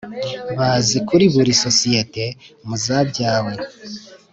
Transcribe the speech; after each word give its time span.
Bazi 0.57 0.97
kuri 1.07 1.25
buri 1.33 1.51
sosiyete 1.63 2.23
mu 2.65 2.75
zabyawe 2.83 3.53